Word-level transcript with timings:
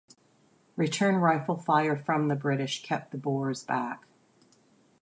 Return 0.75 1.17
rifle 1.17 1.57
fire 1.57 1.95
from 1.95 2.27
the 2.27 2.35
British 2.35 2.81
kept 2.81 3.11
the 3.11 3.19
Boers 3.19 3.63
back. 3.63 4.07